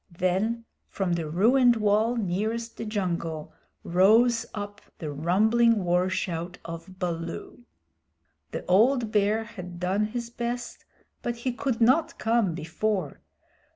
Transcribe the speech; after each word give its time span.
Then 0.17 0.65
from 0.87 1.13
the 1.13 1.29
ruined 1.29 1.75
wall 1.75 2.15
nearest 2.15 2.75
the 2.77 2.85
jungle 2.85 3.53
rose 3.83 4.47
up 4.51 4.81
the 4.97 5.11
rumbling 5.11 5.83
war 5.83 6.09
shout 6.09 6.57
of 6.65 6.97
Baloo. 6.97 7.65
The 8.49 8.65
old 8.65 9.11
Bear 9.11 9.43
had 9.43 9.79
done 9.79 10.05
his 10.05 10.31
best, 10.31 10.85
but 11.21 11.35
he 11.35 11.53
could 11.53 11.79
not 11.81 12.17
come 12.17 12.55
before. 12.55 13.19